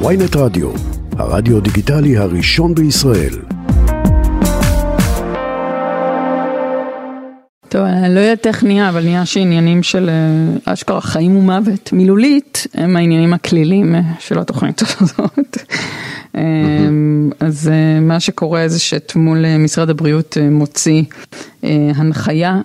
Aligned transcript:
ויינט 0.00 0.36
רדיו, 0.36 0.70
הרדיו 1.18 1.60
דיגיטלי 1.60 2.16
הראשון 2.16 2.74
בישראל. 2.74 3.34
טוב, 7.68 7.82
אני 7.82 8.14
לא 8.14 8.20
יודעת 8.20 8.46
איך 8.46 8.64
נהיה, 8.64 8.88
אבל 8.88 9.04
נהיה 9.04 9.26
שעניינים 9.26 9.82
של 9.82 10.10
אה, 10.10 10.72
אשכרה 10.72 11.00
חיים 11.00 11.36
ומוות 11.36 11.92
מילולית 11.92 12.66
הם 12.74 12.96
העניינים 12.96 13.32
הכלילים 13.32 13.94
אה, 13.94 14.00
של 14.18 14.38
התוכנית 14.38 14.82
הזאת. 15.00 15.56
אה, 16.36 16.42
אז 17.40 17.70
מה 18.00 18.20
שקורה 18.20 18.68
זה 18.68 18.80
שאתמול 18.80 19.56
משרד 19.58 19.90
הבריאות 19.90 20.36
מוציא 20.50 21.02
הנחיה 21.94 22.60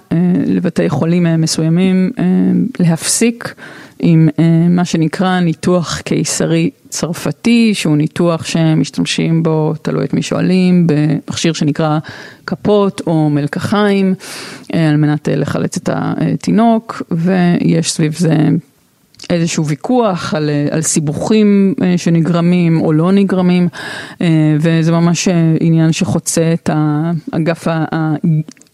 לבתי 0.46 0.90
חולים 0.90 1.42
מסוימים 1.42 2.12
להפסיק 2.80 3.56
עם 4.00 4.30
מה 4.70 4.86
שנקרא 4.86 5.40
ניתוח 5.40 6.02
קיסרי 6.02 6.70
צרפתי, 6.90 7.74
שהוא 7.74 7.98
ניתוח 7.98 8.46
שמשתמשים 8.46 9.44
בו, 9.44 9.74
תלוי 9.82 10.06
את 10.06 10.14
מי 10.14 10.22
שואלים, 10.22 10.88
במכשיר 10.88 11.54
שנקרא 11.54 12.00
כפות 12.46 13.02
או 13.08 13.30
מלקחיים, 13.30 14.14
על 14.74 14.98
מנת 14.98 15.28
לחלץ 15.32 15.78
את 15.78 15.90
התינוק, 15.94 17.02
ויש 17.12 17.92
סביב 17.92 18.14
זה 18.18 18.36
איזשהו 19.30 19.66
ויכוח 19.66 20.34
על, 20.34 20.50
על 20.72 20.82
סיבוכים 20.82 21.74
שנגרמים 21.98 22.82
או 22.82 22.94
לא 22.94 23.12
נגרמים, 23.12 23.68
וזה 24.60 24.92
ממש 24.92 25.28
עניין 25.60 25.92
שחוצה 25.92 26.54
את 26.54 26.70
האגף 26.74 27.68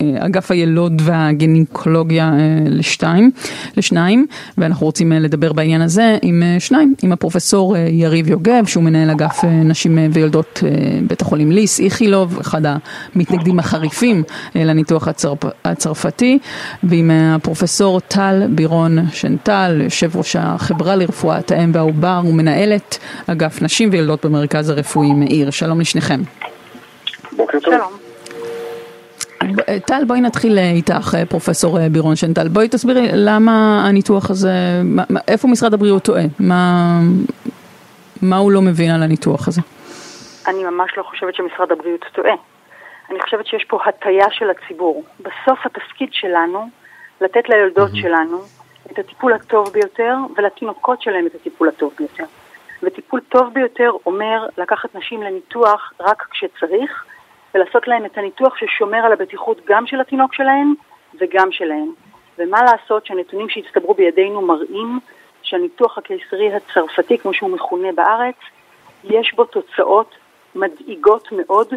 אגף 0.02 0.52
הילוד 0.52 1.02
והגניקולוגיה 1.05 2.31
לשתיים, 2.66 3.31
לשניים, 3.77 4.26
ואנחנו 4.58 4.85
רוצים 4.85 5.12
לדבר 5.12 5.54
בעניין 5.54 5.81
הזה 5.81 6.18
עם 6.21 6.44
שניים, 6.59 6.94
עם 7.04 7.12
הפרופסור 7.12 7.77
יריב 7.77 8.30
יוגב, 8.30 8.66
שהוא 8.66 8.84
מנהל 8.84 9.09
אגף 9.09 9.44
נשים 9.44 9.98
ויולדות 10.13 10.63
בית 11.07 11.21
החולים 11.21 11.51
ליס, 11.51 11.79
איכילוב, 11.79 12.40
אחד 12.40 12.62
המתנגדים 13.16 13.60
החריפים 13.60 14.23
לניתוח 14.55 15.07
הצרפ, 15.07 15.40
הצרפתי, 15.66 16.40
ועם 16.84 17.12
הפרופסור 17.12 17.99
טל 17.99 18.43
בירון 18.49 18.98
שנטל, 19.12 19.82
יושב 19.84 20.18
ראש 20.18 20.35
החברה 20.40 20.96
לרפואת 20.96 21.51
האם 21.51 21.71
והעובר, 21.73 22.21
ומנהלת 22.26 22.98
אגף 23.27 23.62
נשים 23.62 23.90
ויולדות 23.91 24.26
במרכז 24.26 24.70
הרפואי 24.70 25.13
מאיר. 25.13 25.49
שלום 25.49 25.82
לשניכם. 25.82 26.21
בוקר 27.38 27.60
טוב. 27.60 27.73
שלום. 27.73 28.04
טל, 29.86 30.04
בואי 30.08 30.22
נתחיל 30.22 30.58
איתך, 30.58 31.18
פרופסור 31.30 31.78
בירון 31.91 32.16
שנטל. 32.16 32.48
בואי 32.48 32.70
תסבירי 32.70 33.08
למה 33.14 33.86
הניתוח 33.88 34.30
הזה, 34.30 34.82
איפה 35.28 35.48
משרד 35.48 35.74
הבריאות 35.74 36.04
טועה? 36.04 36.24
מה, 36.40 37.00
מה 38.22 38.38
הוא 38.38 38.52
לא 38.52 38.62
מבין 38.62 38.91
על 38.91 39.04
הניתוח 39.04 39.48
הזה? 39.48 39.62
אני 40.48 40.63
ממש 40.63 40.91
לא 40.98 41.04
חושבת 41.04 41.36
שמשרד 41.36 41.72
הבריאות 41.72 42.06
טועה. 42.13 42.34
אני 43.10 43.22
חושבת 43.22 43.48
שיש 43.48 43.66
פה 43.68 43.80
הטיה 43.86 44.26
של 44.32 44.46
הציבור. 44.50 45.04
בסוף 45.20 45.66
התפקיד 45.66 46.10
שלנו, 46.12 46.70
לתת 47.22 47.50
ליולדות 47.50 47.91
mm-hmm. 47.91 48.02
שלנו 48.02 48.41
את 48.91 49.00
הטיפול 49.00 49.34
הטוב 49.34 49.70
ביותר, 49.74 50.16
ולתינוקות 50.38 51.02
שלהם 51.02 51.28
את 51.28 51.36
הטיפול 51.36 51.68
הטוב 51.68 51.94
ביותר. 52.00 52.24
וטיפול 52.84 53.20
טוב 53.30 53.54
ביותר 53.54 53.90
אומר 54.06 54.46
לקחת 54.58 54.96
נשים 54.96 55.24
לניתוח 55.24 55.94
רק 56.00 56.28
כשצריך, 56.32 57.06
ולעשות 57.55 57.87
להם 57.87 58.05
את 58.05 58.17
הניתוח 58.17 58.55
ששומר 58.57 58.98
על 58.98 59.13
הבטיחות 59.13 59.61
גם 59.65 59.87
של 59.87 60.01
התינוק 60.01 60.34
שלהם 60.34 60.73
וגם 61.20 61.51
שלהם. 61.51 61.93
ומה 62.39 62.63
לעשות 62.63 63.05
שהנתונים 63.05 63.49
שהצטברו 63.49 63.93
בידינו 63.93 64.41
מראים 64.41 65.00
שהניתוח 65.41 65.97
הקיסרי 65.97 66.53
הצרפתי, 66.53 67.17
כמו 67.17 67.33
שהוא 67.33 67.50
מכונה 67.50 67.91
בארץ, 67.95 68.35
יש 69.03 69.33
בו 69.35 69.45
תוצאות 69.45 70.16
מדאיגות 70.56 71.28
מאוד 71.31 71.67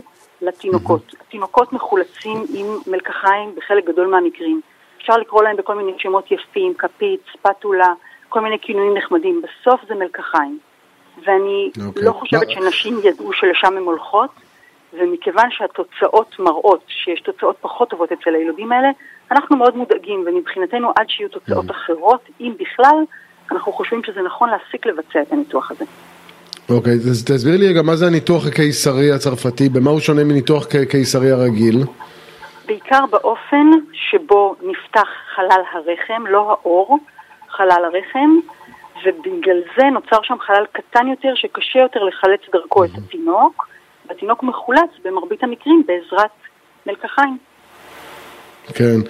לתינוקות. 0.42 1.14
התינוקות 1.20 1.72
מחולצים 1.72 2.44
עם 2.54 2.66
מלקחיים 2.86 3.54
בחלק 3.56 3.84
גדול 3.84 4.06
מהמקרים. 4.06 4.60
אפשר 4.98 5.16
לקרוא 5.16 5.42
להם 5.42 5.56
בכל 5.56 5.74
מיני 5.74 5.92
שמות 5.98 6.32
יפים, 6.32 6.74
כפית, 6.74 7.20
ספטולה, 7.32 7.92
כל 8.28 8.40
מיני 8.40 8.58
כינויים 8.58 8.94
נחמדים. 8.94 9.42
בסוף 9.42 9.80
זה 9.88 9.94
מלקחיים. 9.94 10.58
ואני 11.24 11.70
okay. 11.76 11.86
אוקיי. 11.86 12.02
לא 12.02 12.12
חושבת 12.12 12.50
שנשים 12.50 12.98
ידעו 13.04 13.32
שלשם 13.32 13.76
הן 13.76 13.82
הולכות, 13.82 14.30
ומכיוון 14.92 15.50
שהתוצאות 15.50 16.36
מראות 16.38 16.84
שיש 16.88 17.20
תוצאות 17.20 17.56
פחות 17.60 17.90
טובות 17.90 18.12
אצל 18.12 18.34
הילודים 18.34 18.72
האלה, 18.72 18.88
אנחנו 19.30 19.56
מאוד 19.56 19.76
מודאגים, 19.76 20.24
ומבחינתנו 20.26 20.92
עד 20.96 21.06
שיהיו 21.08 21.28
תוצאות 21.28 21.70
mm. 21.70 21.72
אחרות, 21.72 22.20
אם 22.40 22.52
בכלל, 22.60 23.04
אנחנו 23.52 23.72
חושבים 23.72 24.02
שזה 24.06 24.22
נכון 24.22 24.50
להפסיק 24.50 24.86
לבצע 24.86 25.22
את 25.22 25.32
הניתוח 25.32 25.70
הזה. 25.70 25.84
אוקיי, 26.70 26.92
okay, 26.92 27.10
אז 27.10 27.24
תסבירי 27.24 27.58
לי 27.58 27.68
רגע 27.68 27.82
מה 27.82 27.96
זה 27.96 28.06
הניתוח 28.06 28.46
הקיסרי 28.46 29.12
הצרפתי, 29.12 29.68
במה 29.68 29.90
הוא 29.90 30.00
שונה 30.00 30.24
מניתוח 30.24 30.66
קיסרי 30.90 31.30
הרגיל? 31.30 31.76
בעיקר 32.66 33.06
באופן 33.10 33.66
שבו 33.92 34.54
נפתח 34.62 35.08
חלל 35.34 35.62
הרחם, 35.72 36.26
לא 36.26 36.50
האור, 36.50 36.98
חלל 37.48 37.84
הרחם, 37.84 38.30
ובגלל 39.04 39.60
זה 39.76 39.84
נוצר 39.92 40.22
שם 40.22 40.36
חלל 40.40 40.64
קטן 40.72 41.08
יותר 41.08 41.34
שקשה 41.34 41.78
יותר 41.78 42.04
לחלץ 42.04 42.40
דרכו 42.52 42.84
את 42.84 42.90
התינוק. 42.98 43.68
והתינוק 44.08 44.42
מחולץ 44.42 44.90
במרבית 45.04 45.42
המקרים 45.42 45.82
בעזרת 45.86 46.30
מלקחיים. 46.86 47.38
כן, 48.74 49.00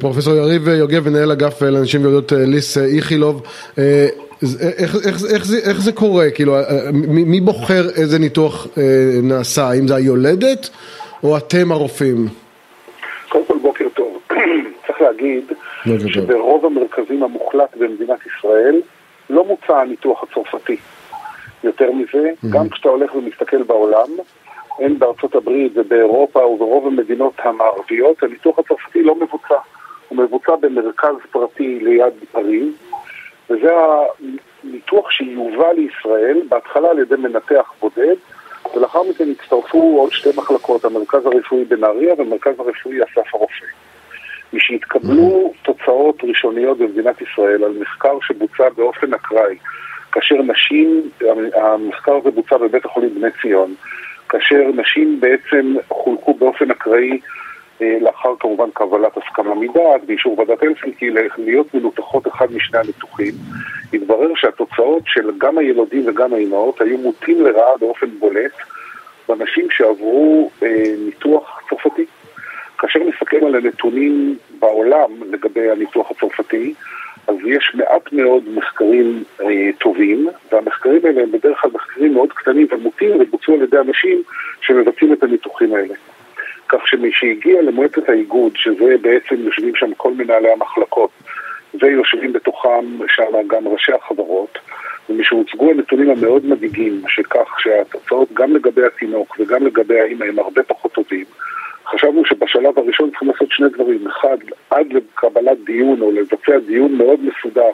פרופסור 0.00 0.34
יריב 0.34 0.68
יוגב, 0.68 1.08
מנהל 1.08 1.32
אגף 1.32 1.62
לאנשים 1.62 2.02
ויולדות 2.02 2.32
ליס 2.32 2.78
איכילוב, 2.78 3.42
איך, 3.78 4.96
איך, 5.06 5.24
איך, 5.34 5.44
זה, 5.44 5.58
איך 5.70 5.80
זה 5.80 5.92
קורה? 5.92 6.30
כאילו, 6.30 6.56
מי, 6.92 7.24
מי 7.24 7.40
בוחר 7.40 7.82
איזה 7.96 8.18
ניתוח 8.18 8.66
נעשה? 9.22 9.62
האם 9.62 9.88
זה 9.88 9.94
היולדת 9.94 10.70
או 11.22 11.36
אתם 11.36 11.72
הרופאים? 11.72 12.26
קודם 13.28 13.44
כל 13.44 13.58
בוקר 13.62 13.88
טוב. 13.94 14.18
צריך 14.86 15.00
להגיד 15.00 15.52
שברוב 16.06 16.66
המרכזים 16.66 17.22
המוחלט 17.22 17.76
במדינת 17.76 18.18
ישראל 18.26 18.80
לא 19.30 19.44
מוצע 19.44 19.80
הניתוח 19.80 20.22
הצרפתי. 20.22 20.76
יותר 21.64 21.92
מזה, 21.92 22.30
mm-hmm. 22.30 22.48
גם 22.50 22.68
כשאתה 22.68 22.88
הולך 22.88 23.14
ומסתכל 23.14 23.62
בעולם, 23.62 24.08
הן 24.78 24.98
בארצות 24.98 25.34
הברית 25.34 25.72
ובאירופה 25.74 26.46
וברוב 26.46 26.86
המדינות 26.86 27.32
המערביות, 27.38 28.22
הניתוח 28.22 28.58
הצרפתי 28.58 29.02
לא 29.02 29.14
מבוצע. 29.14 29.58
הוא 30.08 30.18
מבוצע 30.18 30.56
במרכז 30.56 31.14
פרטי 31.30 31.78
ליד 31.82 32.12
פריז, 32.32 32.68
וזה 33.50 33.70
הניתוח 34.64 35.10
שיובא 35.10 35.72
לישראל, 35.72 36.40
בהתחלה 36.48 36.90
על 36.90 36.98
ידי 36.98 37.16
מנתח 37.16 37.72
בודד, 37.80 38.16
ולאחר 38.74 39.02
מכן 39.10 39.30
הצטרפו 39.30 39.96
עוד 39.98 40.12
שתי 40.12 40.28
מחלקות, 40.36 40.84
המרכז 40.84 41.26
הרפואי 41.26 41.64
בנהריה 41.64 42.14
והמרכז 42.18 42.60
הרפואי 42.60 43.02
אסף 43.02 43.34
הרופא. 43.34 43.66
משהתקבלו 44.52 45.52
תוצאות 45.62 46.24
ראשוניות 46.24 46.78
במדינת 46.78 47.22
ישראל 47.22 47.64
על 47.64 47.78
מחקר 47.80 48.18
שבוצע 48.20 48.68
באופן 48.76 49.14
אקראי, 49.14 49.56
כאשר 50.12 50.34
נשים, 50.34 51.10
המחקר 51.54 52.16
הזה 52.16 52.30
בוצע 52.30 52.56
בבית 52.56 52.84
החולים 52.84 53.14
בני 53.14 53.28
ציון, 53.42 53.74
כאשר 54.28 54.70
נשים 54.74 55.20
בעצם 55.20 55.74
חולקו 55.88 56.34
באופן 56.34 56.70
אקראי 56.70 57.20
אה, 57.82 57.98
לאחר 58.00 58.34
כמובן 58.40 58.70
קבלת 58.74 59.16
הסכמה 59.16 59.54
מדעת, 59.54 60.04
באישור 60.06 60.38
ועדת 60.38 60.62
הלסינקי, 60.62 61.10
להיות 61.38 61.74
מנותחות 61.74 62.26
אחד 62.26 62.52
משני 62.52 62.78
הניתוחים, 62.78 63.34
התברר 63.92 64.32
שהתוצאות 64.34 65.02
של 65.06 65.30
גם 65.38 65.58
הילודים 65.58 66.02
וגם 66.06 66.34
האימהות 66.34 66.80
היו 66.80 66.98
מוטים 66.98 67.44
לרעה 67.44 67.76
באופן 67.80 68.06
בולט 68.18 68.52
בנשים 69.28 69.66
שעברו 69.70 70.50
אה, 70.62 70.94
ניתוח 71.04 71.62
צרפתי. 71.70 72.04
כאשר 72.78 73.00
נסתכל 73.00 73.36
על 73.36 73.54
הנתונים 73.54 74.36
בעולם 74.58 75.10
לגבי 75.30 75.70
הניתוח 75.70 76.10
הצרפתי, 76.10 76.74
אז 77.28 77.36
יש 77.44 77.72
מעט 77.74 78.12
מאוד 78.12 78.42
מחקרים 78.54 79.24
אה, 79.40 79.70
טובים, 79.78 80.28
והמחקרים 80.52 81.00
האלה 81.04 81.22
הם 81.22 81.32
בדרך 81.32 81.60
כלל 81.60 81.70
מחקרים 81.74 82.14
מאוד 82.14 82.32
קטנים 82.32 82.66
ומוטים 82.70 83.10
ובוצעו 83.20 83.54
על 83.54 83.62
ידי 83.62 83.78
אנשים 83.78 84.22
שמבצעים 84.60 85.12
את 85.12 85.22
הניתוחים 85.22 85.74
האלה. 85.74 85.94
כך 86.68 86.88
שמי 86.88 87.12
שהגיע 87.12 87.62
למועצת 87.62 88.08
האיגוד, 88.08 88.52
שזה 88.56 88.96
בעצם 89.00 89.34
יושבים 89.38 89.74
שם 89.74 89.94
כל 89.96 90.12
מנהלי 90.12 90.52
המחלקות, 90.52 91.10
ויושבים 91.80 92.32
בתוכם 92.32 92.84
שם 93.08 93.46
גם 93.46 93.68
ראשי 93.68 93.92
החברות, 93.92 94.58
ומשהוצגו 95.08 95.70
הנתונים 95.70 96.10
המאוד 96.10 96.46
מדאיגים, 96.46 97.02
שכך 97.08 97.60
שהתוצאות 97.60 98.28
גם 98.32 98.52
לגבי 98.52 98.86
התינוק 98.86 99.36
וגם 99.40 99.66
לגבי 99.66 100.00
האמא 100.00 100.24
הם 100.24 100.38
הרבה 100.38 100.62
פחות 100.62 100.92
טובים, 100.92 101.24
חשבנו 101.90 102.24
שבשלב 102.24 102.78
הראשון 102.78 103.10
צריכים 103.10 103.28
לעשות 103.28 103.50
שני 103.50 103.68
דברים. 103.68 104.06
אחד, 104.06 104.36
עד 104.70 104.86
לקבלת 104.92 105.58
דיון 105.64 106.00
או 106.00 106.10
לבצע 106.10 106.58
דיון 106.66 106.94
מאוד 106.94 107.20
מסודר 107.20 107.70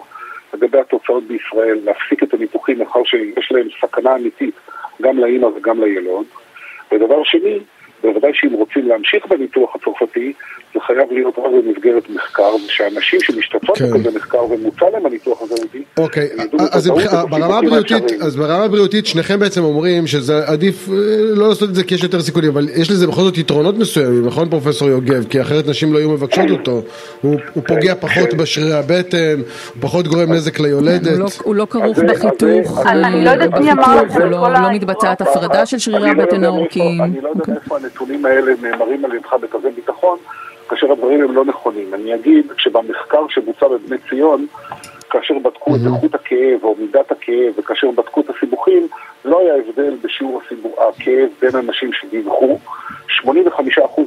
לגבי 0.55 0.79
התוצאות 0.79 1.25
בישראל, 1.25 1.79
להפסיק 1.85 2.23
את 2.23 2.35
הניתוחים 2.35 2.79
מאחר 2.79 3.05
שיש 3.05 3.53
להם 3.53 3.69
סכנה 3.81 4.17
אמיתית 4.17 4.55
גם 5.03 5.19
לאימא 5.19 5.47
וגם 5.47 5.85
לילוד. 5.85 6.27
ודבר 6.93 7.25
שני, 7.25 7.59
בוודאי 8.03 8.31
שאם 8.35 8.53
רוצים 8.53 8.89
להמשיך 8.89 9.27
בניתוח 9.27 9.77
הצרפתי, 9.77 10.33
זה 10.75 10.81
חייב 10.81 11.13
להיות 11.13 11.39
רק 11.39 11.45
במסגרת 11.65 12.11
מחקר, 12.11 12.55
ושאנשים 12.67 13.21
שמשתתפות 13.21 13.79
כן. 13.79 13.91
בכזה 13.91 14.11
מחקר 14.11 14.45
ומוצע 14.45 14.91
להם 14.93 15.07
הניתוח 15.07 15.43
הזה, 15.43 15.55
אוקיי, 15.99 16.29
אז 16.73 16.91
ברמה 17.31 17.59
הבריאותית, 17.59 18.05
אז 18.23 18.37
ברמה 18.37 18.65
הבריאותית 18.65 19.07
שניכם 19.07 19.39
בעצם 19.41 19.65
אומרים 19.65 20.07
שזה 20.07 20.49
עדיף 20.49 20.89
אה, 20.89 20.95
לא 21.35 21.49
לעשות 21.49 21.69
את 21.69 21.75
זה 21.75 21.85
כי 21.85 21.95
יש 21.95 22.03
יותר 22.03 22.21
סיכונים, 22.21 22.51
אבל 22.51 22.69
יש 22.69 22.91
לזה 22.91 23.07
בכל 23.07 23.21
זאת 23.21 23.39
יתרונות 23.39 23.79
מסוימים, 23.79 24.27
נכון 24.27 24.51
פרופסור 24.51 24.89
יוגב? 24.89 25.25
כי 25.31 25.41
אחרת 25.41 25.67
נשים 25.67 25.93
לא 25.93 25.99
היו 25.99 26.11
מבקשות 26.11 26.51
אותו, 26.51 26.83
הוא 27.21 27.39
פוגע 27.67 27.95
פחות 27.95 28.35
בשרירי 28.35 28.75
הבטן, 28.75 29.39
הוא 29.75 29.83
פחות 29.83 30.09
גורם 30.09 30.33
נזק 30.33 30.61
ליולדת. 30.61 31.19
לא- 31.19 31.27
הוא 31.43 31.55
לא 31.55 31.67
כרוך 31.71 31.99
בחיתוך, 31.99 32.87
אני 32.87 33.25
לא 33.25 33.31
זה, 34.09 34.25
לא 34.25 34.71
מתבצעת 34.73 35.21
הפרדה 35.21 35.67
של 35.67 35.79
שרירי 35.79 36.11
הבטן 36.11 36.45
הארוכים. 36.45 37.03
אני 37.03 37.21
לא 37.21 37.29
יודע 37.29 37.41
אוקיי. 37.41 37.55
איפה 37.55 37.77
הנתונים 37.77 38.27
האלה 38.27 38.53
נאמרים 38.63 39.05
על 39.05 39.15
ידך 39.15 39.33
בכזה 39.43 39.69
ביטחון. 39.77 40.19
כאשר 40.69 40.93
הדברים 40.93 41.23
הם 41.23 41.35
לא 41.35 41.45
נכונים. 41.45 41.95
אני 41.95 42.15
אגיד 42.15 42.53
שבמחקר 42.59 43.29
שבוצע 43.29 43.69
בבני 43.69 43.97
ציון, 44.09 44.47
כאשר 45.11 45.35
בדקו 45.39 45.77
את 45.77 45.81
איכות 45.87 46.15
הכאב 46.15 46.61
או 46.65 46.77
מידת 46.79 47.13
הכאב 47.13 47.53
וכאשר 47.57 47.91
בדקו 47.91 48.21
את 48.21 48.31
הסיבוכים, 48.31 48.89
לא 49.25 49.41
היה 49.41 49.55
הבדל 49.55 49.97
בשיעור 50.03 50.41
הסיבוך, 50.45 50.79
הכאב 50.79 51.29
בין 51.41 51.51
אנשים 51.55 51.93
שדיווחו. 51.93 52.59
85% 53.25 53.29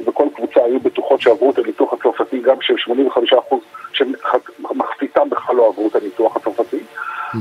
בכל 0.06 0.28
קבוצה 0.34 0.60
היו 0.64 0.80
בטוחות 0.80 1.20
שעברו 1.20 1.50
את 1.50 1.58
הניתוח 1.58 1.92
הצרפתי, 1.92 2.38
גם 2.38 2.56
של 2.60 2.74
85% 2.74 3.54
שמחציתם 3.92 5.30
בכלל 5.30 5.56
לא 5.56 5.68
עברו 5.68 5.88
את 5.88 5.96
הניתוח 5.96 6.36
הצרפתי. 6.36 6.78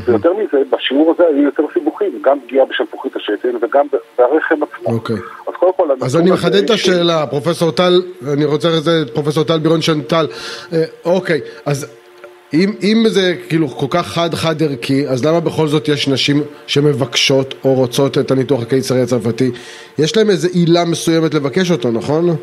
ויותר 0.05 0.33
מזה, 0.33 0.57
בשיעור 0.69 1.11
הזה 1.11 1.27
היו 1.27 1.43
יותר 1.43 1.63
סיבוכים, 1.73 2.11
גם 2.21 2.39
פגיעה 2.39 2.65
בשלפוחית 2.65 3.15
השתן 3.15 3.55
וגם 3.61 3.87
ברחם 4.17 4.55
עצמו. 4.63 4.93
אוקיי. 4.93 5.15
קודם 5.59 5.71
כל... 5.77 5.88
אז 6.01 6.15
אני 6.15 6.31
מחדד 6.31 6.63
את 6.63 6.69
השאלה, 6.69 7.27
פרופסור 7.27 7.71
טל, 7.71 8.01
אני 8.33 8.45
רוצה 8.45 8.69
לזה, 8.69 9.04
פרופסור 9.13 9.44
טל 9.44 9.59
בירון 9.59 9.81
שנטל, 9.81 10.27
אה, 10.74 10.83
אוקיי, 11.06 11.42
אז 11.65 11.88
אם, 12.54 12.74
אם 12.83 13.06
זה 13.07 13.36
כאילו 13.50 13.68
כל 13.68 13.86
כך 13.89 14.07
חד-חד 14.07 14.63
ערכי, 14.63 15.07
אז 15.07 15.25
למה 15.25 15.39
בכל 15.39 15.68
זאת 15.68 15.88
יש 15.88 16.07
נשים 16.07 16.44
שמבקשות 16.68 17.54
או 17.63 17.74
רוצות 17.74 18.18
את 18.18 18.31
הניתוח 18.31 18.62
הקיסרי 18.62 19.01
הצרפתי? 19.01 19.51
יש 20.00 20.18
להם 20.18 20.30
איזו 20.30 20.48
עילה 20.48 20.86
מסוימת 20.86 21.33
לבקש 21.33 21.71
אותו, 21.71 21.92
נכון? 21.92 22.36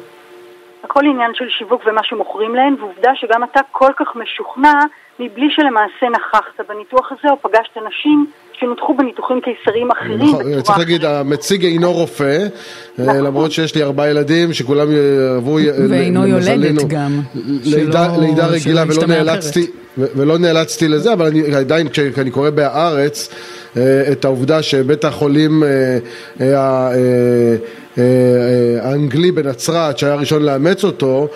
הכל 0.85 1.01
עניין 1.05 1.31
של 1.35 1.45
שיווק 1.59 1.83
ומה 1.87 2.01
שמוכרים 2.05 2.55
להן, 2.55 2.75
ועובדה 2.81 3.11
שגם 3.15 3.45
אתה 3.45 3.61
כל 3.71 3.93
כך 3.97 4.07
משוכנע 4.17 4.73
מבלי 5.19 5.47
שלמעשה 5.51 6.07
נכחת 6.17 6.69
בניתוח 6.69 7.13
הזה 7.13 7.29
או 7.31 7.37
פגשת 7.43 7.77
נשים 7.89 8.27
שנותחו 8.53 8.95
בניתוחים 8.95 9.41
קיסריים 9.41 9.91
אחרים 9.91 10.21
נכון. 10.21 10.63
צריך 10.63 10.79
להגיד, 10.79 11.05
המציג 11.05 11.65
אינו 11.65 11.93
רופא, 11.93 12.25
אה, 12.25 12.47
נכון. 12.99 13.25
למרות 13.25 13.53
שיש 13.53 13.75
לי 13.75 13.83
ארבעה 13.83 14.11
ילדים 14.11 14.53
שכולם 14.53 14.87
עברו... 15.37 15.59
ואינו 15.91 16.27
יולדת 16.27 16.85
גם. 16.89 17.21
לידה 17.65 18.47
רגילה 18.47 18.83
ולא 18.89 19.07
נאלצתי, 19.07 19.67
ולא 19.99 20.39
נאלצתי 20.39 20.89
לזה, 20.89 21.13
אבל 21.13 21.27
אני 21.27 21.55
עדיין 21.55 21.89
כשאני 21.89 22.31
קורא 22.31 22.51
בהארץ 22.51 23.29
אה, 23.29 23.54
את 24.13 24.25
העובדה 24.25 24.63
שבית 24.63 25.05
החולים 25.05 25.63
אה, 27.99 28.79
האנגלי 28.83 29.33
בנצרת 29.33 29.99
שהיה 29.99 30.15
ראשון 30.15 30.43
לאמץ 30.43 30.85
אותו 30.85 31.29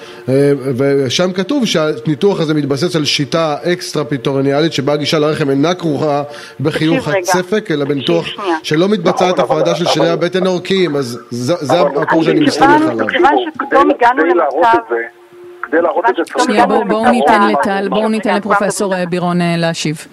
ושם 0.76 1.32
כתוב 1.32 1.66
שהניתוח 1.66 2.40
הזה 2.40 2.54
מתבסס 2.54 2.96
על 2.96 3.04
שיטה 3.04 3.56
אקסטרה 3.72 4.04
פיטורניאלית 4.04 4.72
שבה 4.72 4.92
הגישה 4.92 5.18
לרחם 5.18 5.50
אינה 5.50 5.74
כרוכה 5.74 6.22
בחיוך 6.60 7.08
הצפק 7.08 7.70
אלא 7.70 7.84
בניתוח 7.84 8.26
שלא 8.62 8.88
מתבצעת 8.88 9.38
הפרדה 9.38 9.74
של 9.74 9.84
שרירי 9.84 10.10
הבטן 10.10 10.46
האורכיים 10.46 10.96
אז 10.96 11.18
זה 11.30 11.80
המקור 11.80 12.24
שאני 12.24 12.40
מסתמך 12.40 12.82
עליו. 12.90 13.06
מכיוון 13.06 13.34
שפתאום 13.54 13.90
הגענו 13.90 14.24
למצב 14.24 14.78
כדי 15.62 15.80
להראות 15.80 16.04
את 16.08 16.14
זה 16.16 16.42
שנייה 16.44 16.66
בואו 16.66 17.10
ניתן 17.10 17.48
לטל, 17.48 17.88
בואו 17.90 18.08
ניתן 18.08 18.36
לפרופסור 18.36 18.94
בירון 19.10 19.38
להשיב. 19.56 20.06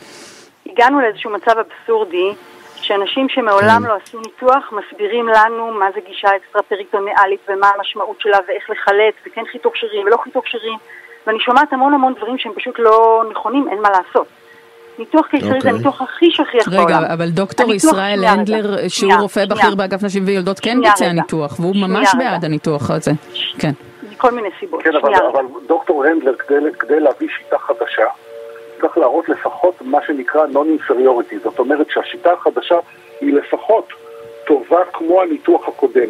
הגענו 0.75 1.01
לאיזשהו 1.01 1.31
מצב 1.31 1.55
אבסורדי 1.57 2.31
שאנשים 2.75 3.29
שמעולם 3.29 3.81
כן. 3.83 3.89
לא 3.89 3.93
עשו 4.03 4.19
ניתוח 4.19 4.71
מסבירים 4.71 5.27
לנו 5.27 5.73
מה 5.73 5.85
זה 5.95 5.99
גישה 6.07 6.27
אקסטרה 6.35 6.61
פריטוניאלית 6.61 7.39
ומה 7.49 7.71
המשמעות 7.77 8.21
שלה 8.21 8.37
ואיך 8.47 8.69
לחלט 8.69 9.13
וכן 9.27 9.43
חיתוך 9.51 9.77
שרירים 9.77 10.07
ולא 10.07 10.17
חיתוך 10.23 10.47
שרירים 10.47 10.77
ואני 11.27 11.39
שומעת 11.39 11.73
המון 11.73 11.93
המון 11.93 12.13
דברים 12.13 12.37
שהם 12.37 12.53
פשוט 12.55 12.79
לא 12.79 13.23
נכונים, 13.31 13.67
אין 13.71 13.81
מה 13.81 13.89
לעשות. 13.89 14.27
ניתוח 14.99 15.27
קיסרי 15.27 15.49
okay. 15.49 15.51
זה 15.51 15.57
אוקיי. 15.57 15.71
הניתוח 15.71 16.01
הכי 16.01 16.31
שכיח 16.31 16.69
בעולם. 16.69 16.87
רגע, 16.87 17.13
אבל 17.13 17.29
דוקטור 17.29 17.73
ישראל 17.73 18.23
הנדלר, 18.25 18.87
שהוא 18.87 19.13
רופא 19.19 19.45
בכיר 19.45 19.75
באגף 19.75 20.03
נשים 20.03 20.23
ויולדות, 20.25 20.59
כן 20.59 20.81
ביצע 20.81 21.11
ניתוח, 21.11 21.59
והוא 21.59 21.75
ממש 21.75 22.11
בעד 22.17 22.45
הניתוח 22.45 22.91
הזה. 22.91 23.11
כן. 23.59 23.71
מכל 24.11 24.31
מיני 24.31 24.49
סיבות. 24.59 24.83
כן, 24.83 24.95
אבל, 24.95 25.13
אבל 25.33 25.45
דוקטור 25.67 26.05
הנדלר, 26.05 26.35
כדי, 26.35 26.55
כדי 26.79 26.99
להביא 26.99 27.27
שיטה 27.37 27.57
חדשה, 27.59 28.05
צריך 28.85 28.97
להראות 28.97 29.29
לפחות 29.29 29.81
מה 29.81 29.97
שנקרא 30.07 30.41
non-inferiority, 30.53 31.35
זאת 31.43 31.59
אומרת 31.59 31.87
שהשיטה 31.89 32.31
החדשה 32.33 32.75
היא 33.21 33.33
לפחות 33.33 33.87
טובה 34.47 34.79
כמו 34.93 35.21
הניתוח 35.21 35.67
הקודם. 35.67 36.09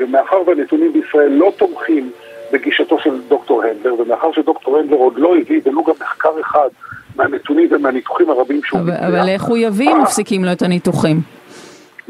ומאחר 0.00 0.36
והנתונים 0.46 0.92
בישראל 0.92 1.32
לא 1.32 1.52
תומכים 1.56 2.10
בגישתו 2.52 2.98
של 2.98 3.20
דוקטור 3.28 3.62
הנדלר, 3.62 3.94
ומאחר 4.00 4.32
שדוקטור 4.32 4.78
הנדלר 4.78 4.96
עוד 4.96 5.14
לא 5.16 5.36
הביא 5.36 5.60
ולו 5.64 5.84
גם 5.84 5.94
מחקר 6.00 6.40
אחד 6.40 6.68
מהנתונים 7.16 7.68
ומהניתוחים 7.70 8.30
הרבים 8.30 8.60
שהוא... 8.64 8.80
אבל, 8.80 8.92
אבל 8.92 9.28
איך 9.28 9.42
הוא 9.42 9.56
יביא 9.56 9.90
אם 9.90 10.02
מפסיקים 10.02 10.44
לו 10.44 10.52
את 10.52 10.62
הניתוחים? 10.62 11.20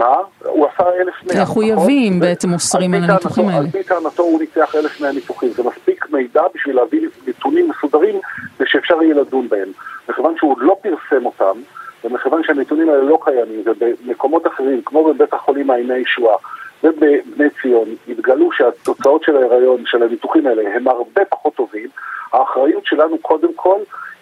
מה? 0.02 0.16
הוא 0.44 0.66
עשה 0.66 0.90
אלף 1.00 1.14
מאה. 1.24 1.42
מחויבים 1.42 2.12
נכון? 2.12 2.20
בעצם 2.20 2.52
אוסרים 2.52 2.94
על 2.94 3.10
הניתוחים 3.10 3.48
האלה. 3.48 3.58
על 3.58 3.70
פי 3.70 3.82
טענתו 3.82 4.22
הוא 4.22 4.40
ניצח 4.40 4.74
אלף 4.74 5.00
מאה 5.00 5.12
ניתוחים. 5.12 5.50
זה 5.50 5.62
מספיק 5.62 6.06
מידע 6.10 6.42
בשביל 6.54 6.76
להביא 6.76 7.08
נתונים 7.26 7.68
מסודרים 7.68 8.20
ושאפשר 8.60 9.02
יהיה 9.02 9.14
לדון 9.14 9.48
בהם. 9.48 9.68
מכיוון 10.08 10.34
שהוא 10.38 10.58
לא 10.60 10.76
פרסם 10.82 11.26
אותם, 11.26 11.60
ומכיוון 12.04 12.44
שהנתונים 12.44 12.88
האלה 12.88 13.02
לא 13.02 13.18
קיימים, 13.24 13.62
ובמקומות 13.64 14.46
אחרים, 14.46 14.82
כמו 14.84 15.04
בבית 15.04 15.32
החולים 15.32 15.66
מעייני 15.66 15.96
ישועה 15.96 16.36
ובבני 16.84 17.50
ציון, 17.62 17.88
התגלו 18.08 18.52
שהתוצאות 18.52 19.22
של 19.22 19.36
ההיריון, 19.36 19.82
של 19.86 20.02
הניתוחים 20.02 20.46
האלה, 20.46 20.62
הם 20.76 20.88
הרבה 20.88 21.24
פחות 21.24 21.54
טובים, 21.54 21.88
האחריות 22.32 22.86
שלנו 22.86 23.18
קודם 23.18 23.54
כל 23.54 23.78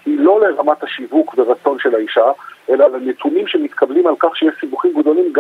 היא 0.06 0.19
לא 0.21 0.41
לרמת 0.41 0.83
השיווק 0.83 1.35
ורצון 1.38 1.79
של 1.79 1.94
האישה, 1.94 2.31
אלא 2.71 2.87
לנתונים 2.88 3.47
שמתקבלים 3.47 4.06
על 4.06 4.15
כך 4.19 4.37
שיש 4.37 4.55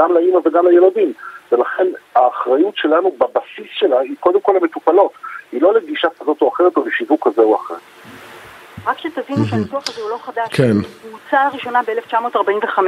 גם 0.00 0.12
לאימא 0.12 0.38
וגם 0.44 0.66
לילדים. 0.66 1.12
ולכן 1.52 1.86
האחריות 2.14 2.76
שלנו 2.76 3.10
בבסיס 3.18 3.70
שלה 3.72 4.00
היא 4.00 4.14
קודם 4.20 4.40
כל 4.40 4.52
למטופלות, 4.60 5.12
היא 5.52 5.62
לא 5.62 5.74
לגישה 5.74 6.08
כזאת 6.20 6.42
או 6.42 6.48
אחרת 6.48 6.76
או 6.76 6.84
לשיווק 6.86 7.28
כזה 7.28 7.42
או 7.42 7.56
אחר. 7.56 7.74
רק 8.86 8.98
שתבינו 8.98 9.44
שהניתוח 9.44 9.84
הזה 9.88 10.00
הוא 10.00 10.10
לא 10.10 10.16
חדש, 10.16 10.48
כן. 10.50 10.72
הוא 10.72 11.12
הוצא 11.12 11.48
לראשונה 11.52 11.80
ב-1945, 11.82 12.78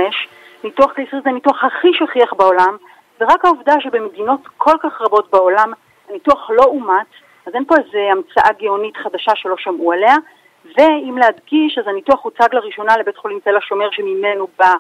ניתוח 0.64 0.92
קיסרי 0.92 1.20
זה 1.24 1.30
הניתוח 1.30 1.64
הכי 1.64 1.88
שכיח 1.92 2.32
בעולם, 2.32 2.76
ורק 3.20 3.44
העובדה 3.44 3.74
שבמדינות 3.80 4.40
כל 4.56 4.76
כך 4.82 5.00
רבות 5.00 5.30
בעולם 5.30 5.72
הניתוח 6.08 6.50
לא 6.50 6.64
אומץ, 6.64 7.06
אז 7.46 7.54
אין 7.54 7.64
פה 7.64 7.74
איזו 7.76 7.98
המצאה 8.12 8.52
גאונית 8.60 8.96
חדשה 8.96 9.32
שלא 9.34 9.54
שמעו 9.58 9.92
עליה, 9.92 10.16
ואם 10.64 11.18
להדגיש, 11.18 11.78
אז 11.78 11.84
הניתוח 11.86 12.24
הוצג 12.24 12.48
לראשונה 12.52 12.96
לבית 12.96 13.16
חולים 13.16 13.40
תל 13.44 13.56
השומר 13.56 13.88
שממנו 13.90 14.48
בא 14.58 14.72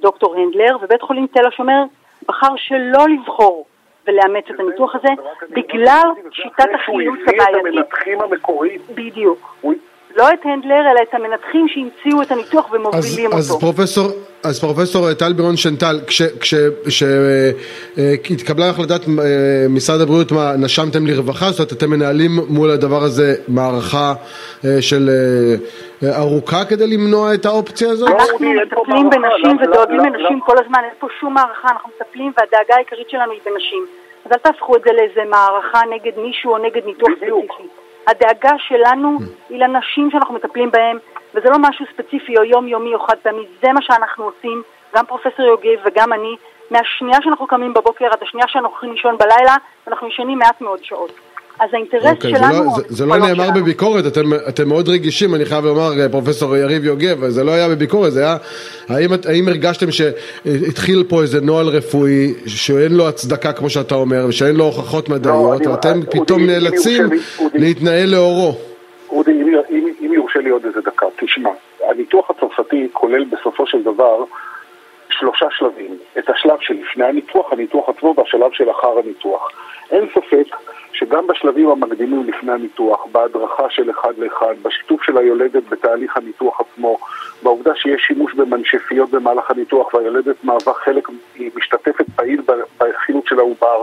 דוקטור 0.00 0.34
הנדלר, 0.34 0.76
ובית 0.82 1.02
חולים 1.02 1.26
תל 1.26 1.46
השומר 1.46 1.82
בחר 2.28 2.54
שלא 2.56 3.08
לבחור 3.08 3.66
ולאמץ 4.06 4.44
את 4.54 4.60
הניתוח 4.60 4.94
הזה 4.94 5.08
בגלל 5.50 6.08
שיטת 6.32 6.68
החילוץ 6.74 7.18
הבעייתית. 7.26 8.80
בדיוק. 8.94 9.56
לא 10.16 10.32
את 10.32 10.38
הנדלר, 10.44 10.90
אלא 10.90 11.00
את 11.02 11.14
המנתחים 11.14 11.68
שהמציאו 11.68 12.22
את 12.22 12.30
הניתוח 12.30 12.72
ומובילים 12.72 13.32
אז, 13.32 13.50
אותו. 13.50 13.66
אז 13.66 13.74
פרופסור, 13.74 14.10
אז 14.44 14.60
פרופסור 14.60 15.14
טל 15.14 15.32
בירון 15.32 15.56
שנטל, 15.56 16.00
כשהתקבלה 16.86 18.70
החלטת 18.70 19.08
אה, 19.08 19.66
משרד 19.68 20.00
הבריאות, 20.00 20.32
מה, 20.32 20.52
נשמתם 20.56 21.06
לרווחה? 21.06 21.46
זאת 21.50 21.58
אומרת, 21.58 21.72
אתם 21.72 21.90
מנהלים 21.90 22.30
מול 22.48 22.70
הדבר 22.70 23.02
הזה 23.02 23.34
מערכה 23.48 24.12
אה, 24.64 24.82
של 24.82 25.10
אה, 26.02 26.18
ארוכה 26.18 26.64
כדי 26.64 26.86
למנוע 26.86 27.34
את 27.34 27.46
האופציה 27.46 27.90
הזאת? 27.90 28.08
אנחנו 28.08 28.38
מטפלים 28.38 29.10
בנשים 29.10 29.56
ודואגים 29.62 30.00
לנשים 30.00 30.40
כל 30.40 30.56
הזמן, 30.64 30.80
אין 30.84 30.94
פה 30.98 31.06
שום 31.20 31.34
מערכה, 31.34 31.68
אנחנו 31.68 31.90
מטפלים 31.96 32.32
והדאגה 32.36 32.74
העיקרית 32.76 33.10
שלנו 33.10 33.32
היא 33.32 33.40
בנשים. 33.46 33.86
אז 34.24 34.32
אל 34.32 34.38
תהפכו 34.38 34.76
את 34.76 34.82
זה 34.84 34.90
לאיזה 34.92 35.30
מערכה 35.30 35.80
נגד 35.94 36.12
מישהו 36.16 36.52
או 36.52 36.58
נגד 36.58 36.86
ניתוח 36.86 37.10
ספציפי. 37.16 37.83
הדאגה 38.06 38.58
שלנו 38.58 39.18
היא 39.50 39.60
לנשים 39.60 40.10
שאנחנו 40.10 40.34
מטפלים 40.34 40.70
בהן, 40.70 40.98
וזה 41.34 41.50
לא 41.50 41.56
משהו 41.60 41.86
ספציפי 41.92 42.36
או 42.38 42.44
יומיומי 42.44 42.94
או 42.94 43.00
חד 43.00 43.16
פעמי, 43.22 43.46
זה 43.62 43.72
מה 43.72 43.82
שאנחנו 43.82 44.24
עושים, 44.24 44.62
גם 44.96 45.06
פרופסור 45.06 45.46
יוגב 45.46 45.78
וגם 45.84 46.12
אני, 46.12 46.36
מהשנייה 46.70 47.18
שאנחנו 47.22 47.46
קמים 47.46 47.74
בבוקר 47.74 48.06
עד 48.06 48.22
השנייה 48.22 48.48
שאנחנו 48.48 48.70
הולכים 48.70 48.92
לישון 48.92 49.18
בלילה, 49.18 49.56
אנחנו 49.88 50.08
ישנים 50.08 50.38
מעט 50.38 50.60
מאוד 50.60 50.84
שעות. 50.84 51.33
אז 51.58 51.70
האינטרס 51.72 52.04
okay, 52.04 52.08
אוקיי, 52.08 52.30
שלנו... 52.30 52.52
זה 52.52 52.58
לא, 52.58 52.70
זה, 52.76 52.82
זה 52.88 53.06
לא 53.06 53.16
נאמר 53.16 53.44
שלנו. 53.44 53.60
בביקורת, 53.60 54.06
אתם, 54.06 54.20
אתם 54.48 54.68
מאוד 54.68 54.88
רגישים, 54.88 55.34
אני 55.34 55.44
חייב 55.44 55.64
לומר, 55.64 55.90
פרופסור 56.10 56.56
יריב 56.56 56.84
יוגב, 56.84 57.28
זה 57.28 57.44
לא 57.44 57.50
היה 57.50 57.68
בביקורת, 57.68 58.12
זה 58.12 58.20
היה... 58.20 58.36
האם, 58.88 59.10
האם 59.28 59.48
הרגשתם 59.48 59.86
שהתחיל 59.90 61.04
פה 61.08 61.22
איזה 61.22 61.40
נוהל 61.40 61.66
רפואי 61.66 62.34
שאין 62.46 62.92
לו 62.92 63.08
הצדקה, 63.08 63.52
כמו 63.52 63.70
שאתה 63.70 63.94
אומר, 63.94 64.26
ושאין 64.28 64.56
לו 64.56 64.64
הוכחות 64.64 65.08
מדעיות, 65.08 65.66
לא, 65.66 65.70
ואתם 65.70 65.92
אני, 65.92 66.06
פתאום 66.06 66.42
אודי, 66.42 66.52
נאלצים 66.52 67.02
אודי, 67.38 67.58
להתנהל 67.58 68.08
לאורו? 68.08 68.54
אודי, 69.10 69.32
אם, 69.32 69.54
אם, 69.70 69.92
אם 70.00 70.12
יורשה 70.12 70.40
לי 70.40 70.50
עוד 70.50 70.64
איזה 70.64 70.80
דקה, 70.80 71.06
תשמע, 71.16 71.50
הניתוח 71.90 72.30
הצרפתי 72.30 72.88
כולל 72.92 73.24
בסופו 73.24 73.66
של 73.66 73.82
דבר 73.82 74.24
שלושה 75.10 75.46
שלבים. 75.50 75.98
את 76.18 76.30
השלב 76.30 76.56
שלפני 76.60 77.04
הניתוח, 77.04 77.52
הניתוח 77.52 77.88
עצמו, 77.88 78.14
והשלב 78.16 78.52
שלאחר 78.52 78.98
הניתוח. 79.04 79.50
אין 79.90 80.06
ספק 80.14 80.56
שגם 80.94 81.26
בשלבים 81.26 81.68
המקדימים 81.68 82.24
לפני 82.24 82.52
הניתוח, 82.52 83.06
בהדרכה 83.12 83.70
של 83.70 83.90
אחד 83.90 84.12
לאחד, 84.18 84.54
בשיתוף 84.62 85.02
של 85.02 85.18
היולדת 85.18 85.62
בתהליך 85.68 86.16
הניתוח 86.16 86.60
עצמו, 86.60 86.98
בעובדה 87.42 87.70
שיש 87.74 88.02
שימוש 88.06 88.34
במנשפיות 88.34 89.10
במהלך 89.10 89.50
הניתוח 89.50 89.94
והיולדת 89.94 90.44
מהווה 90.44 90.74
חלק, 90.74 91.08
היא 91.34 91.50
משתתפת 91.56 92.04
פעיל 92.16 92.42
בחילוץ 92.78 93.24
של 93.28 93.38
העובר, 93.38 93.82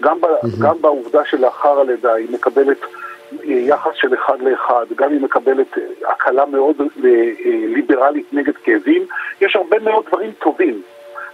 גם, 0.00 0.18
mm-hmm. 0.24 0.46
גם 0.62 0.76
בעובדה 0.80 1.20
שלאחר 1.24 1.80
הלידה 1.80 2.14
היא 2.14 2.28
מקבלת 2.32 2.78
אה, 2.82 3.52
יחס 3.52 3.92
של 3.94 4.14
אחד 4.14 4.40
לאחד, 4.40 4.86
גם 4.96 5.12
היא 5.12 5.20
מקבלת 5.20 5.78
הקלה 6.08 6.46
מאוד 6.46 6.76
אה, 6.80 7.10
ליברלית 7.44 8.32
נגד 8.32 8.56
כאבים, 8.56 9.06
יש 9.40 9.56
הרבה 9.56 9.78
מאוד 9.78 10.04
דברים 10.08 10.30
טובים. 10.38 10.82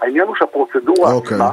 העניין 0.00 0.26
הוא 0.26 0.36
שהפרוצדורה 0.36 1.10
okay. 1.10 1.14
אוקיי. 1.14 1.34
עצמה, 1.36 1.50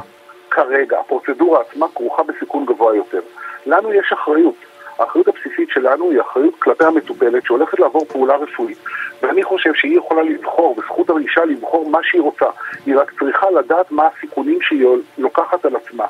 כרגע, 0.50 1.00
הפרוצדורה 1.00 1.60
עצמה 1.60 1.86
כרוכה 1.94 2.22
בסיכון 2.22 2.64
גבוה 2.66 2.96
יותר. 2.96 3.20
לנו 3.66 3.92
יש 3.92 4.12
אחריות. 4.12 4.54
האחריות 4.98 5.28
הבסיסית 5.28 5.68
שלנו 5.70 6.10
היא 6.10 6.20
אחריות 6.20 6.54
כלפי 6.58 6.84
המטופלת 6.84 7.44
שהולכת 7.44 7.80
לעבור 7.80 8.04
פעולה 8.04 8.36
רפואית 8.36 8.78
ואני 9.22 9.42
חושב 9.42 9.74
שהיא 9.74 9.98
יכולה 9.98 10.22
לבחור, 10.22 10.74
בזכות 10.74 11.10
האישה 11.10 11.44
לבחור 11.44 11.90
מה 11.90 11.98
שהיא 12.02 12.22
רוצה 12.22 12.46
היא 12.86 12.96
רק 12.96 13.12
צריכה 13.18 13.50
לדעת 13.50 13.90
מה 13.90 14.08
הסיכונים 14.16 14.58
שהיא 14.62 14.86
לוקחת 15.18 15.64
על 15.64 15.76
עצמה 15.76 16.04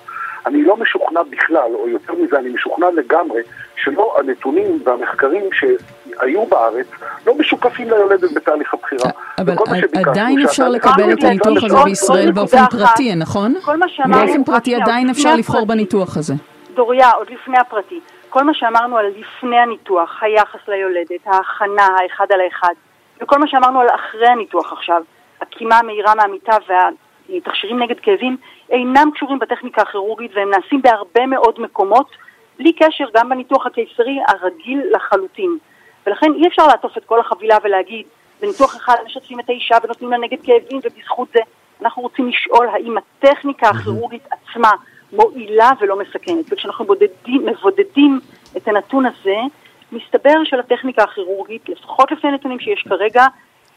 אני 0.46 0.62
לא 0.62 0.76
משוכנע 0.76 1.20
בכלל, 1.30 1.70
או 1.74 1.88
יותר 1.88 2.12
מזה, 2.14 2.38
אני 2.38 2.48
משוכנע 2.48 2.86
לגמרי 2.90 3.42
שלא 3.76 4.16
הנתונים 4.18 4.82
והמחקרים 4.84 5.42
שהיו 5.52 6.46
בארץ 6.46 6.86
לא 7.26 7.34
משוקפים 7.38 7.90
ליולדת 7.90 8.32
בתהליך 8.32 8.74
הבחירה. 8.74 9.10
אבל 9.38 9.54
עדיין 10.06 10.44
אפשר 10.44 10.68
לקבל 10.68 11.12
את 11.12 11.24
הניתוח 11.24 11.64
הזה 11.64 11.76
בישראל 11.84 12.32
באופן 12.32 12.64
פרטי, 12.70 13.14
נכון? 13.14 13.54
באופן 14.10 14.44
פרטי 14.44 14.74
עדיין 14.74 15.10
אפשר 15.10 15.36
לבחור 15.36 15.66
בניתוח 15.66 16.16
הזה. 16.16 16.34
דוריה, 16.76 17.10
עוד 17.10 17.30
לפני 17.30 17.58
הפרטי. 17.58 18.00
כל 18.28 18.44
מה 18.44 18.54
שאמרנו 18.54 18.98
על 18.98 19.06
לפני 19.06 19.58
הניתוח, 19.58 20.22
היחס 20.22 20.68
ליולדת, 20.68 21.26
ההכנה, 21.26 21.86
האחד 22.00 22.26
על 22.30 22.40
האחד, 22.40 22.74
וכל 23.20 23.38
מה 23.38 23.48
שאמרנו 23.48 23.80
על 23.80 23.86
אחרי 23.94 24.28
הניתוח 24.28 24.72
עכשיו, 24.72 25.02
הקימה 25.40 25.78
המהירה 25.78 26.14
מהמיטה 26.14 26.56
והתכשירים 27.28 27.82
נגד 27.82 28.00
כאבים, 28.00 28.36
אינם 28.70 29.10
קשורים 29.14 29.38
בטכניקה 29.38 29.82
הכירורגית 29.82 30.30
והם 30.34 30.50
נעשים 30.50 30.82
בהרבה 30.82 31.26
מאוד 31.26 31.60
מקומות, 31.60 32.10
בלי 32.58 32.72
קשר 32.72 33.04
גם 33.14 33.28
בניתוח 33.28 33.66
הקיסרי 33.66 34.18
הרגיל 34.28 34.82
לחלוטין. 34.92 35.58
ולכן 36.06 36.34
אי 36.34 36.48
אפשר 36.48 36.66
לעטוף 36.66 36.98
את 36.98 37.04
כל 37.04 37.20
החבילה 37.20 37.56
ולהגיד, 37.64 38.06
בניתוח 38.40 38.76
אחד 38.76 38.96
משתפים 39.06 39.40
את 39.40 39.48
האישה 39.48 39.76
ונותנים 39.82 40.10
לה 40.10 40.18
נגד 40.18 40.38
כאבים 40.44 40.80
ובזכות 40.84 41.28
זה 41.32 41.40
אנחנו 41.82 42.02
רוצים 42.02 42.28
לשאול 42.28 42.68
האם 42.68 42.96
הטכניקה 42.98 43.68
הכירורגית 43.68 44.22
עצמה 44.30 44.70
מועילה 45.16 45.70
ולא 45.80 45.98
מסכנת. 45.98 46.52
וכשאנחנו 46.52 46.84
בודדים, 46.84 47.46
מבודדים 47.46 48.20
את 48.56 48.68
הנתון 48.68 49.06
הזה, 49.06 49.36
מסתבר 49.92 50.44
שלטכניקה 50.44 51.02
הכירורגית, 51.02 51.68
לפחות 51.68 52.12
לפי 52.12 52.26
הנתונים 52.26 52.60
שיש 52.60 52.84
כרגע, 52.88 53.26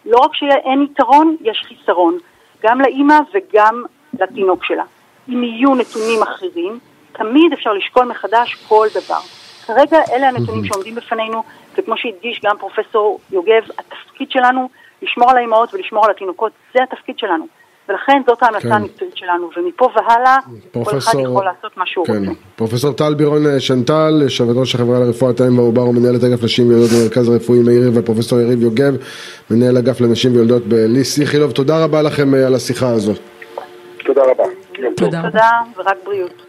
לא 0.05 0.17
רק 0.17 0.35
שאין 0.35 0.81
יתרון, 0.81 1.35
יש 1.41 1.63
חיסרון, 1.67 2.17
גם 2.63 2.81
לאימא 2.81 3.19
וגם 3.33 3.83
לתינוק 4.19 4.65
שלה. 4.65 4.83
אם 5.29 5.43
יהיו 5.43 5.75
נתונים 5.75 6.23
אחרים, 6.23 6.79
תמיד 7.11 7.53
אפשר 7.53 7.73
לשקול 7.73 8.05
מחדש 8.05 8.55
כל 8.67 8.87
דבר. 8.95 9.19
כרגע 9.65 9.97
אלה 10.11 10.27
הנתונים 10.27 10.65
שעומדים 10.65 10.95
בפנינו, 10.95 11.43
וכמו 11.77 11.97
שהדגיש 11.97 12.41
גם 12.43 12.57
פרופסור 12.57 13.19
יוגב, 13.31 13.63
התפקיד 13.77 14.31
שלנו 14.31 14.69
לשמור 15.01 15.31
על 15.31 15.37
האימהות 15.37 15.73
ולשמור 15.73 16.05
על 16.05 16.11
התינוקות, 16.11 16.51
זה 16.73 16.83
התפקיד 16.83 17.19
שלנו. 17.19 17.47
ולכן 17.89 18.21
זאת 18.27 18.43
ההמלצה 18.43 18.67
כן. 18.67 18.71
המקצועית 18.71 19.17
שלנו, 19.17 19.49
ומפה 19.57 19.89
והלאה 19.95 20.37
פרופסור, 20.71 20.91
כל 20.91 20.97
אחד 20.97 21.19
יכול 21.19 21.45
לעשות 21.45 21.77
מה 21.77 21.85
שהוא 21.85 22.05
כן. 22.05 22.13
רוצה. 22.13 22.31
פרופסור 22.55 22.93
טל 22.93 23.13
בירון 23.13 23.47
אה, 23.47 23.59
שנטל, 23.59 24.19
יושבת 24.21 24.55
ראש 24.55 24.75
החברה 24.75 24.99
לרפואת 24.99 25.41
האם 25.41 25.57
והעובר 25.57 25.87
ומנהלת 25.87 26.23
אגף 26.23 26.43
נשים 26.43 26.69
ויולדות 26.69 26.89
במרכז 26.91 27.29
הרפואי 27.29 27.59
מאיר 27.59 27.91
ופרופסור 27.93 28.39
יריב 28.39 28.61
יוגב, 28.61 28.93
מנהל 29.51 29.77
אגף 29.77 30.01
לנשים 30.01 30.35
ויולדות 30.35 30.63
בליס 30.67 31.19
איכילוב, 31.19 31.51
תודה 31.51 31.83
רבה 31.83 32.01
לכם 32.01 32.35
אה, 32.35 32.47
על 32.47 32.55
השיחה 32.55 32.89
הזאת. 32.89 33.19
תודה 34.05 34.21
רבה. 34.23 34.43
תודה, 34.95 35.21
תודה 35.21 35.49
ורק 35.77 35.97
בריאות. 36.05 36.48